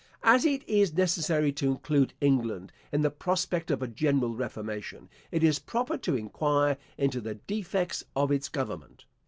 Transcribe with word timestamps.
As 0.23 0.45
it 0.45 0.67
is 0.67 0.95
necessary 0.95 1.51
to 1.51 1.69
include 1.69 2.15
England 2.21 2.71
in 2.91 3.03
the 3.03 3.11
prospect 3.11 3.69
of 3.69 3.83
a 3.83 3.87
general 3.87 4.35
reformation, 4.35 5.09
it 5.31 5.43
is 5.43 5.59
proper 5.59 5.95
to 5.99 6.15
inquire 6.17 6.77
into 6.97 7.21
the 7.21 7.35
defects 7.35 8.03
of 8.15 8.31
its 8.31 8.49
government. 8.49 9.05